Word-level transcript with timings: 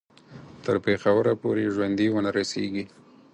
تر 0.65 0.75
پېښوره 0.85 1.33
پوري 1.41 1.65
ژوندي 1.75 2.07
ونه 2.11 2.31
رسیږي. 2.37 2.85